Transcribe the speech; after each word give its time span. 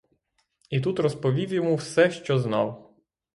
І 0.69 0.79
тут 0.81 0.99
розповів 0.99 1.53
йому 1.53 1.75
все, 1.75 2.11
що 2.11 2.39
знав. 2.39 2.95